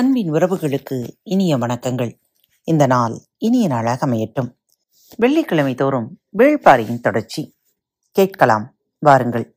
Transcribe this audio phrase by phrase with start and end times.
[0.00, 2.20] அன்பின் உறவுகளுக்கு இனிய வணக்கங்கள்.
[2.64, 4.56] இந்த நாள் இனிய நாளாக அமையட்டும்.
[5.16, 7.56] வெள்ளிக்கிழமை தோறும் வேள்பாரியின் தொடர்ச்சி.
[8.12, 9.56] கேட்கலாம் வாருங்கள்.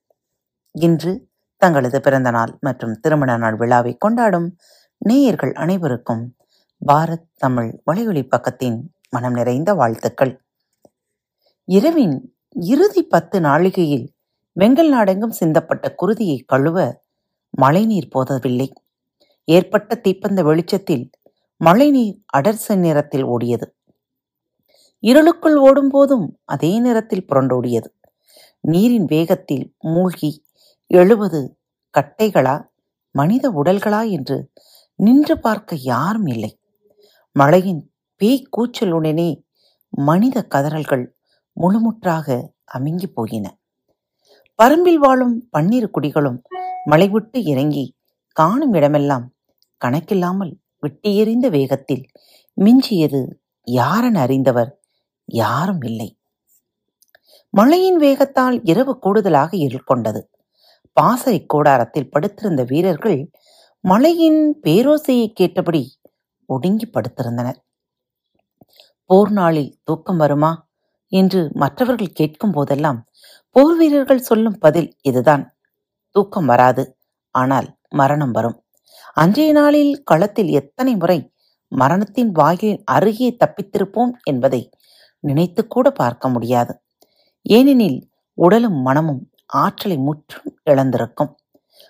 [0.72, 4.56] இன்று தங்களது பிறந்த நாள் மற்றும் திருமண நாள் விழாவை கொண்டாடும்
[4.98, 6.36] நேயர்கள் அனைவருக்கும்
[6.88, 10.44] பாரத் தமிழ் வலையொலி பக்கத்தின் மனம் நிறைந்த வாழ்த்துக்கள்.
[11.66, 14.08] இரவின் இறுதி பத்து நாளிகையில்
[14.60, 17.02] வெங்கல் நாடெங்கும் சிந்தப்பட்ட குருதியை கழுவ
[17.50, 18.74] மழைநீர் போதவில்லை.
[19.46, 21.10] ஏற்பட்ட தீப்பந்த வெளிச்சத்தில்
[21.58, 23.66] மழைநீர் அடர்சன் நிறத்தில் ஓடியது.
[25.00, 27.86] இருளுக்குள் ஓடும்போதும் அதே நிறத்தில் புரண்டோடியது.
[28.60, 30.46] நீரின் வேகத்தில் மூழ்கி
[30.88, 31.58] எழுவது
[31.98, 32.66] கட்டைகளா
[33.12, 34.52] மனித உடல்களா என்று
[34.96, 36.60] நின்று பார்க்க யாரும் இல்லை.
[37.32, 39.44] மழையின் பேய் கூச்சலுடனே
[39.90, 41.06] மனித கதறல்கள்
[41.62, 43.58] முழுமுற்றாக அமிங்கி போயின.
[44.64, 46.42] பரம்பில் வாழும் பன்னிரு குடிகளும்
[46.86, 47.96] மலை விட்டு இறங்கி
[48.32, 49.33] காணும் இடமெல்லாம்
[49.78, 52.04] கணக்கில்லாமல் விட்டு எறிந்த வேகத்தில்
[52.58, 53.22] மிஞ்சியது
[53.64, 54.80] யாரன் அறிந்தவர்
[55.26, 56.18] யாரும் இல்லை.
[57.50, 60.30] மழையின் வேகத்தால் இரவு கூடுதலாக இருள் கொண்டது
[60.94, 63.32] பாசறை கூடாரத்தில் படுத்திருந்த வீரர்கள்
[63.80, 66.00] மழையின் பேரோசையை கேட்டபடி
[66.46, 67.60] ஒடுங்கி படுத்திருந்தனர்.
[69.06, 70.70] போர் நாளில் தூக்கம் வருமா
[71.08, 73.00] என்று மற்றவர்கள் கேட்கும் போதெல்லாம்
[73.50, 75.44] போர் வீரர்கள் சொல்லும் பதில் இதுதான்.
[76.16, 76.98] தூக்கம் வராது
[77.36, 78.63] ஆனால் மரணம் வரும்.
[79.14, 81.34] அன்றைய நாளில் களத்தில் எத்தனை முறை
[81.68, 84.70] மரணத்தின் வாயிலின் அருகே தப்பித்திருப்போம் என்பதை
[85.20, 86.82] நினைத்து கூட பார்க்க முடியாது.
[87.42, 91.32] ஏனெனில் உடலும் மனமும் ஆற்றலை முற்றும் இழந்திருக்கும்.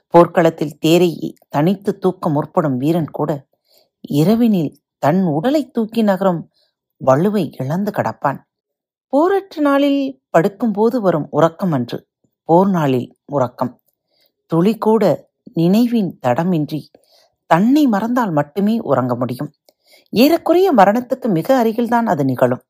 [0.08, 3.46] போர்க்களத்தில் தேரை தனித்து தூக்க முற்படும் வீரன் கூட
[4.10, 6.52] இரவினில் தன் உடலை தூக்கி நகரும்
[7.06, 8.40] வலுவை இழந்து கடப்பான்.
[9.08, 12.08] போரற்ற நாளில் படுக்கும்போது வரும் உறக்கம் அன்று
[12.44, 13.82] போர் நாளில் உறக்கம்.
[14.46, 16.82] துளி கூட நினைவின் தடமின்றி
[17.46, 19.52] தன்னை மறந்தால் மட்டுமே உறங்க முடியும்.
[20.10, 22.64] ஏறக்குறைய மரணத்துக்கு மிக அருகில்தான் அது நிகழும்.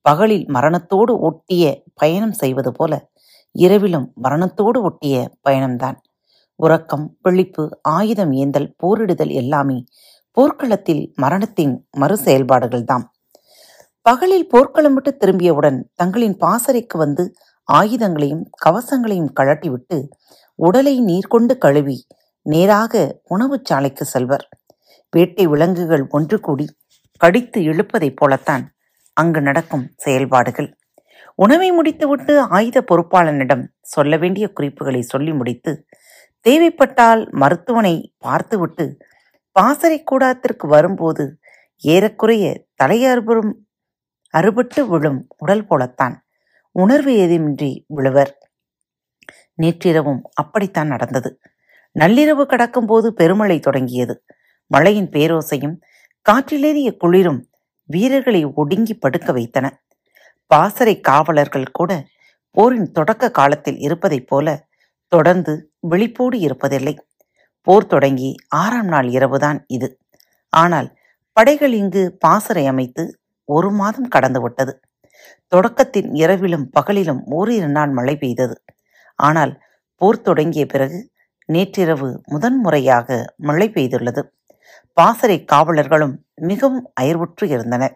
[0.00, 3.10] பகலில் மரணத்தோடு ஒட்டிய பயணம் செய்வது போல
[3.54, 5.96] இரவிலும் மரணத்தோடு ஒட்டிய பயணம்தான்.
[6.56, 9.84] உறக்கம் விழிப்பு ஆயுதம் ஏந்தல் போரிடுதல் எல்லாமே
[10.30, 13.02] போர்க்களத்தில் மரணத்தின் மறு செயல்பாடுகள்தாம்.
[14.02, 17.34] பகலில் போர்க்களம் விட்டு திரும்பியவுடன் தங்களின் பாசறைக்கு வந்து
[17.72, 20.08] ஆயுதங்களையும் கவசங்களையும் கழட்டிவிட்டு
[20.64, 21.96] உடலை நீர் கொண்டு கழுவி
[22.46, 24.48] நேராக உணவுச் சாலைக்கு செல்வர்.
[25.10, 26.66] வேட்டை விலங்குகள் ஒன்று கூடி
[27.16, 28.64] கடித்து இழுப்பதைப் போலத்தான்
[29.16, 30.68] அங்கு நடக்கும் செயல்பாடுகள்.
[31.34, 33.64] உணவை முடித்துவிட்டு ஆயுத பொறுப்பாளனிடம்
[33.94, 35.72] சொல்ல வேண்டிய குறிப்புகளை சொல்லி முடித்து
[36.46, 38.86] தேவைப்பட்டால் மருத்துவனை பார்த்துவிட்டு
[39.56, 41.24] பாசறை கூடாத்திற்கு வரும்போது
[41.82, 42.46] ஏறக்குறைய
[42.82, 43.52] தலையறுபுறும்
[44.34, 46.14] அறுபட்டு விழும் உடல் போலத்தான்
[46.72, 48.32] உணர்வு ஏதுமின்றி விழுவர்.
[49.62, 51.40] நேற்றிரவும் அப்படித்தான் நடந்தது.
[51.98, 54.24] நள்ளிரவு கடக்கும்போது பெருமழை தொடங்கியது.
[54.66, 55.76] மழையின் பேரோசையும்
[56.26, 57.48] காற்றிலேறிய குளிரும்
[57.84, 59.82] வீரர்களை ஒடுங்கி படுக்க வைத்தன.
[60.46, 62.04] பாசறை காவலர்கள் கூட
[62.50, 64.66] போரின் தொடக்க காலத்தில் இருப்பதைப் போல
[65.08, 66.98] தொடர்ந்து விழிப்போடு இருப்பதில்லை.
[67.60, 69.98] போர் தொடங்கி ஆறாம் நாள் இரவுதான் இது.
[70.48, 70.88] ஆனால்
[71.32, 74.72] படைகள் இங்கு பாசறை அமைத்து ஒரு மாதம் கடந்துவிட்டது.
[75.48, 78.62] தொடக்கத்தின் இரவிலும் பகலிலும் ஓரிரு நாள் மழை பெய்தது.
[79.22, 79.52] ஆனால்
[80.00, 80.98] போர் தொடங்கிய பிறகு
[81.48, 83.08] நேற்றிரவு முதன்முறையாக
[83.48, 84.22] மழை பெய்துள்ளது.
[84.96, 87.94] பாசறை காவலர்களும் மிகவும் அயர்வுற்று இருந்தனர்.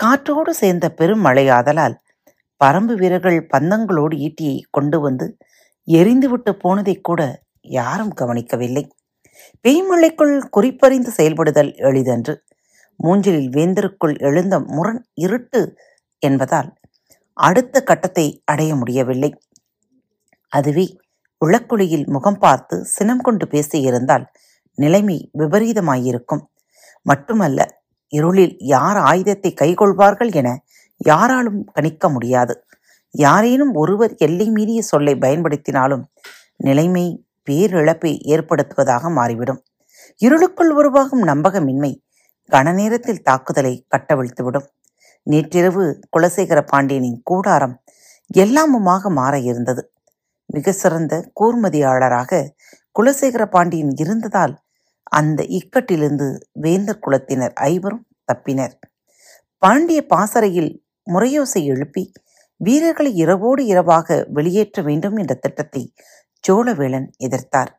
[0.00, 1.96] காற்றோடு சேர்ந்த பெரும் மழையாதலால்
[2.60, 5.26] பரம்பு வீரர்கள் பந்தங்களோடு ஈட்டியை கொண்டு வந்து
[5.88, 7.20] எரிந்துவிட்டு போனதை கூட
[7.78, 8.84] யாரும் கவனிக்கவில்லை.
[9.64, 12.34] பெய்மழைக்குள் குறிப்பறிந்து செயல்படுதல் எளிதன்று.
[13.00, 15.60] மூஞ்சலில் வேந்தருக்குள் எழுந்த முரண் இருட்டு
[16.22, 16.68] என்பதால்
[17.36, 19.30] அடுத்த கட்டத்தை அடைய முடியவில்லை.
[20.52, 20.86] அதுவே
[21.44, 24.24] உளக்குழியில் முகம் பார்த்து சினம் கொண்டு பேசியிருந்தால்
[24.78, 26.42] நிலைமை விபரீதமாயிருக்கும்.
[27.02, 27.60] மட்டுமல்ல
[28.12, 30.48] இருளில் யார் ஆயுதத்தை கைகொள்வார்கள் என
[31.00, 32.54] யாராலும் கணிக்க முடியாது.
[33.14, 36.04] யாரேனும் ஒருவர் எல்லை மீறிய சொல்லை பயன்படுத்தினாலும்
[36.56, 37.04] நிலைமை
[37.50, 39.60] பேரிழப்பை ஏற்படுத்துவதாக மாறிவிடும்.
[40.20, 41.92] இருளுக்குள் உருவாகும் நம்பகமின்மை
[42.52, 44.66] கனநேரத்தில் தாக்குதலை கட்டவிழ்த்துவிடும்.
[45.26, 45.84] நேற்றிரவு
[46.16, 47.74] குலசேகர பாண்டியனின் கூடாரம்
[48.34, 49.82] எல்லாமுமாக மாற இருந்தது.
[50.50, 52.40] மிக சிறந்த கூர்மதியாளராக
[52.96, 54.54] குலசேகர பாண்டியன் இருந்ததால்
[55.12, 56.28] அந்த இக்கட்டிலிருந்து
[56.60, 58.74] வேந்தர் குலத்தினர் ஐவரும் தப்பினர்.
[59.62, 60.72] பாண்டிய பாசறையில்
[61.06, 62.04] முறையோசை எழுப்பி
[62.60, 65.82] வீரர்களை இரவோடு இரவாக வெளியேற்ற வேண்டும் என்ற திட்டத்தை
[66.44, 67.72] சோழவேளன் எதிர்த்தார்.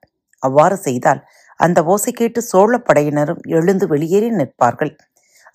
[0.43, 1.21] அவ்வாறு செய்தால்
[1.59, 4.93] அந்த ஓசை கேட்டு சோழ படையினரும் எழுந்து வெளியேறி நிற்பார்கள்.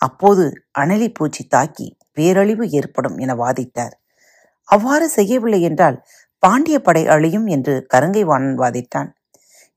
[0.01, 0.45] அப்போது
[0.79, 3.95] அணலி பூச்சி தாக்கி பேரழிவு ஏற்படும் என வாதிட்டார்.
[4.69, 5.97] அவ்வாறு செய்யவில்லை என்றால்
[6.43, 9.09] பாண்டிய படை அழியும் என்று கருங்கை வாணன் வாதிட்டான்.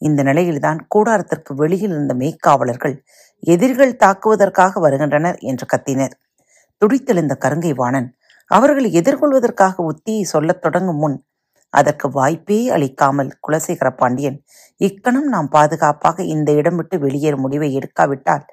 [0.02, 2.96] இந்த நிலையில்தான் கூடாரத்திற்கு வெளியில் இருந்த மெய்க்காவலர்கள்
[3.44, 6.14] எதிரிகள் தாக்குவதற்காக வருகின்றனர் என்று கத்தினர்.
[6.82, 8.08] துடித்தெழுந்த கருங்கை வாணன்
[8.52, 11.18] அவர்கள் எதிர்கொள்வதற்காக உத்தியை சொல்லத் தொடங்கும் முன்
[11.74, 14.38] அதற்கு வாய்ப்பே அளிக்காமல் குலசேகர பாண்டியன்
[14.82, 18.46] இக்கணம் நாம் பாதுகாப்பாக இந்த இடம் விட்டு வெளியேறும் முடிவை எடுக்காவிட்டால்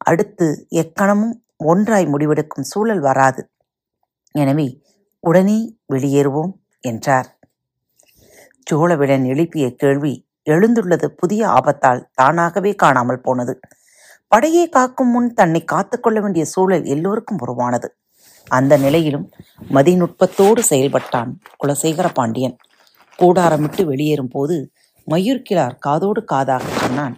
[0.00, 0.46] அடுத்து
[0.82, 3.42] எக்கணமும் ஒன்றாய் முடிவெடுக்கும் சூழல் வராது.
[4.34, 4.68] எனவே
[5.24, 5.58] உடனே
[5.94, 6.52] வெளியேறுவோம்.
[6.84, 7.38] என்றார்.
[8.62, 13.60] சோழவிடன் எழுப்பிய கேள்வி எழுந்துள்ளது புதிய ஆபத்தால் தானாகவே காணாமல் போனது.
[14.28, 17.96] படையை காக்கும் முன் தன்னை காத்துக்கொள்ள வேண்டிய சூழல் எல்லோருக்கும் உருவானது.
[18.48, 19.30] அந்த நிலையிலும்
[19.70, 22.56] மதிநுட்பத்தோடு செயல்பட்டான் குலசேகர பாண்டியன்.
[23.18, 24.70] கூடாரமிட்டு வெளியேறும் போது
[25.10, 27.16] மயூர்கிழார் காதோடு காதாக சொன்னான்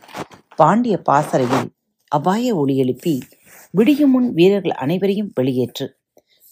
[0.56, 1.68] பாண்டிய பாசறையில்
[2.08, 3.22] அபாய ஒளி எழுப்பி
[3.70, 5.95] விடியும் முன் வீரர்கள் அனைவரையும் வெளியேற்று.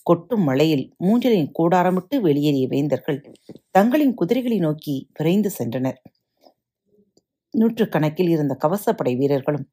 [0.07, 3.21] கொட்டும் மழையில் மூஞ்சலின் கூடாரமிட்டு வெளியேறிய வேந்தர்கள்
[3.71, 5.99] தங்களின் குதிரைகளை நோக்கி விரைந்து சென்றனர்.
[7.55, 9.67] நூற்றுக்கணக்கில் இருந்த கவசப்படை வீரர்களும்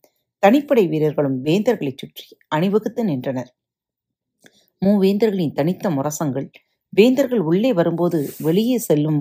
[0.44, 3.52] தனிப்படை வீரர்களும் வேந்தர்களைச் சுற்றி அணிவகுத்து நின்றனர்.
[4.82, 6.48] மூவேந்தர்களின் தனித்த முரசங்கள்
[6.94, 9.20] வேந்தர்கள் உள்ளே வரும்போது வெளியே செல்லும்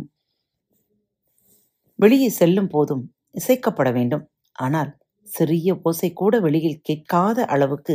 [1.98, 3.02] வெளியே செல்லும் போதும்
[3.34, 4.24] இசைக்கப்பட வேண்டும்.
[4.58, 4.90] ஆனால்
[5.28, 7.94] சிறிய ஓசை கூட வெளியில் கேட்காத அளவுக்கு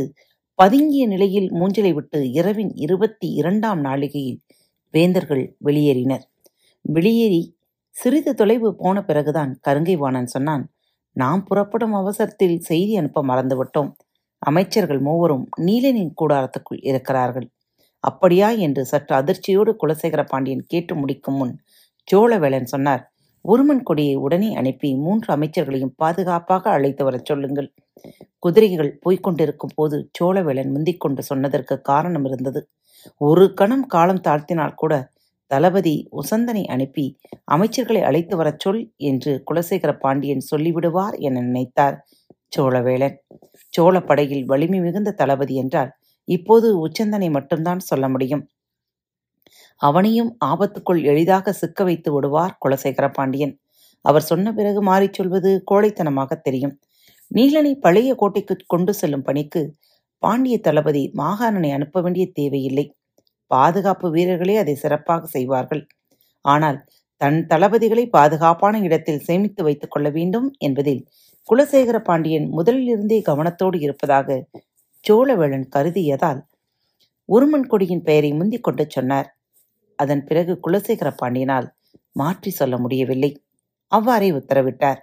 [0.58, 4.38] பதுங்கிய நிலையில் மூஞ்சலை விட்டு இரவின் இருபத்தி இரண்டாம் நாளிகையில்
[4.94, 6.24] வேந்தர்கள் வெளியேறினர்.
[6.84, 7.42] வெளியேறி
[7.90, 10.64] சிறிது தொலைவு போன பிறகுதான் கருங்கை வாணன் சொன்னான்
[11.16, 13.90] நாம் புறப்படும் அவசரத்தில் செய்தி அனுப்ப மறந்துவிட்டோம்.
[14.42, 17.48] அமைச்சர்கள் மூவரும் நீலனின் கூடாரத்துக்குள் இருக்கிறார்கள்.
[18.04, 21.54] அப்படியா என்று சற்று அதிர்ச்சியோடு குலசேகர பாண்டியன் கேட்டு முடிக்கும் முன்
[22.08, 23.02] சோழவேளன் சொன்னார்
[23.44, 27.68] உருமன் கொடியை உடனே அனுப்பி மூன்று அமைச்சர்களையும் பாதுகாப்பாக அழைத்து வரச் சொல்லுங்கள்.
[28.38, 32.60] குதிரைகள் போய்க் கொண்டிருக்கும் போது சோழவேளன் முந்திக்கொண்டு சொன்னதற்கு காரணம் இருந்தது.
[33.20, 34.94] ஒரு கணம் காலம் தாழ்த்தினால் கூட
[35.50, 37.04] தளபதி உசந்தனை அனுப்பி
[37.52, 41.96] அமைச்சர்களை அழைத்து வரச் சொல் என்று குலசேகர பாண்டியன் சொல்லிவிடுவார் என நினைத்தார்
[42.56, 43.16] சோழவேளன்
[43.72, 45.90] சோழப்படையில் வலிமை மிகுந்த தளபதி என்றால்
[46.28, 48.44] இப்போது உச்சந்தனை மட்டும்தான் சொல்ல முடியும்.
[49.80, 53.54] அவனையும் ஆபத்துக்குள் எளிதாக சிக்க வைத்து விடுவார் குலசேகர பாண்டியன்.
[54.04, 56.74] அவர் சொன்ன பிறகு மாறிச் சொல்வது கோழைத்தனமாக தெரியும்.
[57.30, 59.62] நீலனை பழைய கோட்டைக்கு கொண்டு செல்லும் பணிக்கு
[60.22, 62.84] பாண்டிய தளபதி மாகாணனை அனுப்ப வேண்டிய தேவையில்லை.
[63.50, 65.82] பாதுகாப்பு வீரர்களே அதை சிறப்பாக செய்வார்கள்.
[66.44, 66.78] ஆனால்
[67.20, 71.02] தன் தளபதிகளை பாதுகாப்பான இடத்தில் சேமித்து வைத்துக் கொள்ள வேண்டும் என்பதில்
[71.48, 74.38] குலசேகர பாண்டியன் முதலிலிருந்தே கவனத்தோடு இருப்பதாக
[75.04, 76.40] சோழவேளன் கருதியதால்
[77.28, 79.28] உருமன் கொடியின் பெயரை முந்திக் கொண்டு சொன்னார்.
[79.98, 81.68] அதன் பிறகு குலசேகர பாண்டியனால்
[82.16, 83.30] மாற்றி சொல்ல முடியவில்லை.
[83.92, 85.00] அவ்வாறே உத்தரவிட்டார்.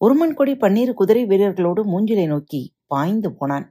[0.00, 3.66] உருமன்கொடி பன்னீர் குதிரை வீரர்களோடு மூஞ்சிலை நோக்கி பாய்ந்து போனான்.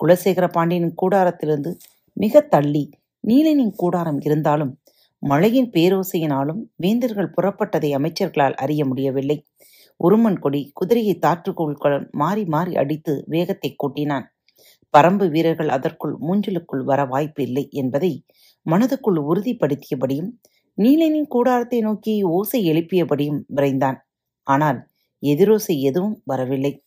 [0.00, 1.72] குலசேகர பாண்டியனின் கூடாரத்திலிருந்து
[2.16, 2.82] மிக தள்ளி
[3.24, 4.72] நீலனின் கூடாரம் இருந்தாலும்
[5.22, 9.38] மழையின் பேரோசையினாலும் வேந்தர்கள் புறப்பட்டதை அமைச்சர்களால் அறிய முடியவில்லை.
[10.00, 14.26] உருமன் கொடி குதிரையை தாற்றுக்கோள்களுடன் மாறி மாறி அடித்து வேகத்தை கூட்டினான்.
[14.94, 18.12] பரம்பு வீரர்கள் அதற்குள் மூஞ்சலுக்குள் வர வாய்ப்பு இல்லை என்பதை
[18.66, 20.32] மனதுக்குள் உறுதிப்படுத்தியபடியும்
[20.78, 23.98] நீலனின் கூடாரத்தை நோக்கி ஓசை எழுப்பியபடியும் விரைந்தான்.
[24.46, 24.80] ஆனால்
[25.22, 26.84] எதிரோசை எதுவும் வரவில்லை.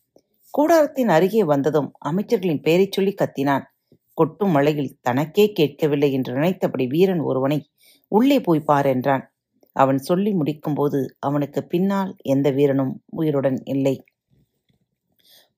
[0.53, 3.63] கூடாரத்தின் அருகே வந்ததும் அமைச்சர்களின் பெயரைச் சொல்லி கத்தினான்.
[4.13, 7.69] கொட்டும் மழையில் தனக்கே கேட்கவில்லை என்று நினைத்தபடி வீரன் ஒருவனை
[8.07, 9.31] உள்ளே போய் பார் என்றான்.
[9.73, 14.04] அவன் சொல்லி முடிக்கும்போது அவனுக்கு பின்னால் எந்த வீரனும் உயிருடன் இல்லை.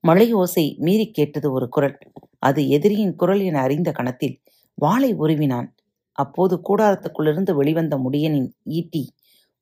[0.00, 1.98] மழை ஓசை மீறி கேட்டது ஒரு குரல்.
[2.38, 4.40] அது எதிரியின் குரல் என அறிந்த கணத்தில்
[4.74, 5.68] வாளை உருவினான்.
[6.12, 9.12] அப்போது கூடாரத்துக்குள்ளிருந்து வெளிவந்த முடியனின் ஈட்டி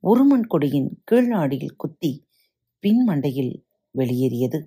[0.05, 2.26] உருமன் கொடியின் கீழ்நாடியில் குத்தி
[2.87, 3.53] பின்மண்டையில்
[3.95, 4.59] வெளியேறியது.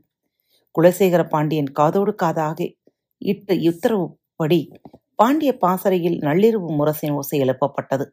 [0.76, 2.60] குலசேகர பாண்டியன் காதோடு காதாக
[3.22, 4.60] இட்ட உத்தரவுப்படி
[5.16, 8.06] பாண்டிய பாசறையில் நள்ளிரவு முரசின் ஓசை எழுப்பப்பட்டது.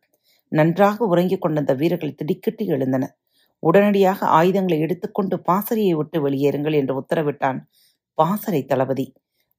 [0.53, 3.15] நன்றாக உறங்கிக் கொண்டிருந்த வீரர்கள் திடுக்கிட்டு எழுந்தனர்
[3.63, 7.59] உடனடியாக ஆயுதங்களை எடுத்துக்கொண்டு பாசறையை விட்டு வெளியேறுங்கள் என்று உத்தரவிட்டான்
[8.15, 9.07] பாசறை தளபதி.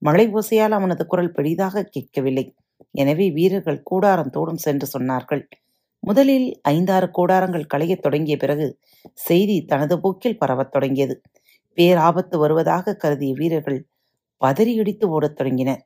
[0.01, 2.45] மழை ஓசையால் அவனது குரல் பெரிதாக கேட்கவில்லை.
[2.91, 5.43] எனவே வீரர்கள் கூடாரம் தோடும் சென்று சொன்னார்கள்.
[5.99, 8.79] முதலில் ஐந்தாறு கூடாரங்கள் களையத் தொடங்கிய பிறகு
[9.13, 11.21] செய்தி தனது போக்கில் பரவத் தொடங்கியது.
[11.75, 13.87] பேராபத்து வருவதாக கருதிய வீரர்கள்
[14.45, 15.85] பதறியடித்து ஓடத் தொடங்கினர்.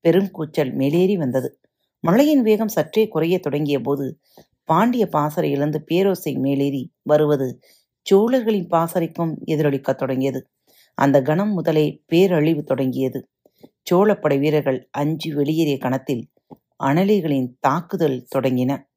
[0.00, 1.60] பெரும் கூச்சல் மேலேறி வந்தது.
[2.00, 4.18] மழையின் வேகம் சற்றே குறைய தொடங்கிய போது
[4.64, 7.58] பாண்டிய பாசறையிலிருந்து பேரோசை மேலேறி வருவது
[8.02, 10.48] சோழர்களின் பாசறைக்கும் எதிரொலிக்கத் தொடங்கியது.
[10.94, 13.28] அந்த கணம் முதலே பேரழிவு தொடங்கியது.
[13.90, 16.30] சோழப்படை வீரர்கள் அஞ்சு வெளியேறிய கணத்தில்
[16.84, 18.91] அனலிகளின் தாக்குதல் தொடங்கின.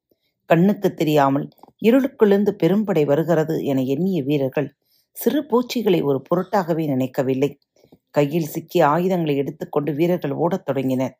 [0.46, 1.48] கண்ணுக்கு தெரியாமல்
[1.84, 4.68] இருளுக்குள்ளிருந்து பெரும்படை வருகிறது என எண்ணிய வீரர்கள்
[5.16, 7.58] சிறு பூச்சிகளை ஒரு பொருட்டாகவே நினைக்கவில்லை.
[8.10, 11.14] கையில் சிக்கிய ஆயுதங்களை எடுத்துக்கொண்டு வீரர்கள் ஓடத் தொடங்கினர்.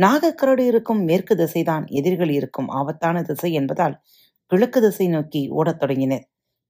[0.00, 4.00] நாகக்கரடு இருக்கும் மேற்கு திசைதான் எதிரிகள் இருக்கும் ஆபத்தான திசை என்பதால்
[4.46, 6.24] கிழக்கு திசை நோக்கி ஓடத் தொடங்கினர்.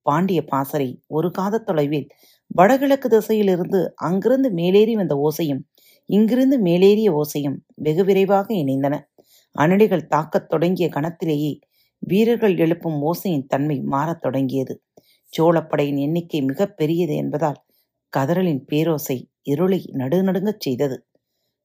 [0.06, 2.08] பாண்டிய பாசறை ஒரு காத தொலைவில்
[2.46, 5.62] வடகிழக்கு திசையிலிருந்து அங்கிருந்து மேலேறி வந்த ஓசையும்
[6.08, 8.94] இங்கிருந்து மேலேறிய ஓசையும் வெகு விரைவாக இணைந்தன.
[9.58, 11.52] அனடிகள் தாக்கத் தொடங்கிய கணத்திலேயே
[12.02, 14.74] வீரர்கள் எழுப்பும் ஓசையின் தன்மை மாறத் தொடங்கியது.
[15.32, 17.60] சோழப்படையின் எண்ணிக்கை மிக பெரியது என்பதால்
[18.12, 21.06] கதறலின் பேரோசை இருளை நடுநடுங்கச் செய்தது.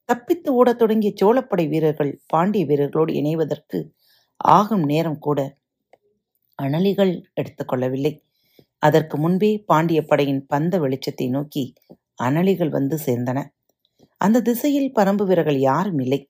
[0.04, 3.78] தப்பித்து ஓடத் தொடங்கிய சோழப்படை வீரர்கள் பாண்டிய வீரர்களோடு இணைவதற்கு
[4.36, 5.40] ஆகும் நேரம் கூட
[6.62, 8.12] அணலிகள் எடுத்துக்கொள்ளவில்லை
[8.78, 11.64] அதற்கு முன்பே பாண்டிய படையின் பந்த வெளிச்சத்தை நோக்கி
[12.22, 13.38] அனலிகள் வந்து சேர்ந்தன.
[14.20, 16.20] அந்த திசையில் பரம்பு வீரர்கள் யாரும் இல்லை.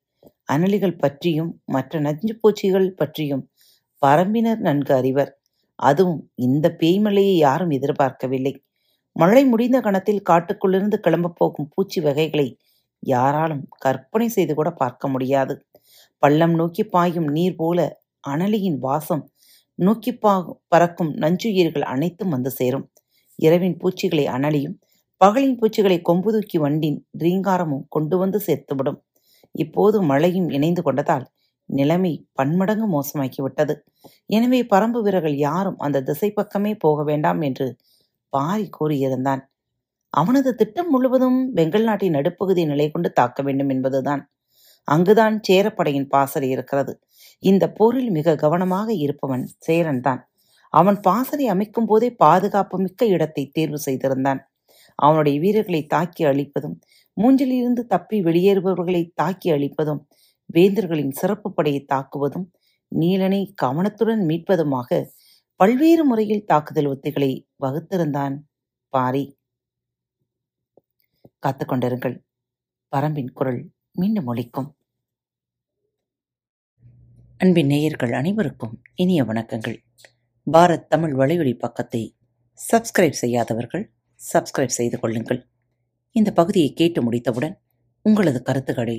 [0.52, 3.44] அனலிகள் பற்றியும் மற்ற நஞ்சு பூச்சிகள் பற்றியும்
[4.06, 5.32] பரம்பினர் நன்கு அறிவர்.
[5.78, 8.54] அதுவும் இந்த பேய்மலையை யாரும் எதிர்பார்க்கவில்லை.
[9.16, 12.48] மழை முடிந்த கணத்தில் காட்டுக்குள்ளிருந்து கிளம்பப் போகும் பூச்சி வகைகளை
[13.02, 15.54] யாராலும் கற்பனை செய்து கூட பார்க்க முடியாது.
[16.22, 17.78] பள்ளம் நோக்கி பாயும் நீர் போல
[18.28, 19.24] அனலியின் வாசம்
[19.78, 20.32] நோக்கி பா
[20.68, 22.86] பறக்கும் நஞ்சுயிர்கள் அனைத்தும் வந்து சேரும்.
[23.38, 24.76] இரவின் பூச்சிகளை அனலியும்
[25.20, 28.98] பகலின் பூச்சிகளை கொம்பு தூக்கி வண்டின் ரீங்காரமும் கொண்டு வந்து சேர்த்துவிடும்.
[29.54, 31.26] இப்போது மழையும் இணைந்து கொண்டதால்
[31.68, 33.75] நிலைமை பன்மடங்கு மோசமாக்கிவிட்டது.
[34.26, 37.66] எனவே பரம்பு வீரர்கள் யாரும் அந்த திசை பக்கமே போக வேண்டாம் என்று
[38.32, 39.42] பாரி கூறியிருந்தான்.
[40.14, 44.22] அவனது திட்டம் முழுவதும் பெங்கல் நாட்டின் நடுப்பகுதி நிலை கொண்டு தாக்க வேண்டும் என்பதுதான்.
[44.88, 46.92] அங்குதான் சேரப்படையின் பாசறை இருக்கிறது.
[47.42, 50.20] இந்த போரில் மிக கவனமாக இருப்பவன் சேரன் தான்.
[50.72, 54.40] அவன் பாசறை அமைக்கும் போதே பாதுகாப்பு மிக்க இடத்தை தேர்வு செய்திருந்தான்.
[54.98, 56.76] அவனுடைய வீரர்களை தாக்கி அழிப்பதும்
[57.16, 60.00] மூஞ்சிலிருந்து தப்பி வெளியேறுபவர்களை தாக்கி அழிப்பதும்
[60.54, 62.46] வேந்தர்களின் சிறப்பு படையை தாக்குவதும்
[62.92, 65.06] நீலனை கவனத்துடன் மீட்பதுமாக
[65.60, 67.30] பல்வேறு முறையில் தாக்குதல் உத்திகளை
[67.62, 68.36] வகுத்திருந்தான்
[68.88, 69.24] பாரி.
[71.46, 72.16] காத்துக்கொண்டிருங்கள்
[72.96, 73.60] பரம்பின் குரல்
[73.92, 74.68] மீண்டும் ஒழிக்கும்
[77.40, 79.76] அன்பின் நேயர்கள் அனைவருக்கும் இனிய வணக்கங்கள்.
[80.46, 82.16] பாரத் தமிழ் வலையொலி பக்கத்தை
[82.58, 83.84] சப்ஸ்கிரைப் செய்யாதவர்கள்
[84.20, 85.40] சப்ஸ்கிரைப் செய்து கொள்ளுங்கள்.
[86.16, 87.54] இந்த பகுதியை கேட்டு முடித்தவுடன்
[88.04, 88.98] உங்களது கருத்துக்களை